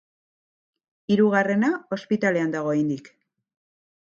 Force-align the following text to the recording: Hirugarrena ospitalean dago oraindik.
Hirugarrena 1.15 1.69
ospitalean 1.99 2.57
dago 2.57 2.73
oraindik. 2.73 3.13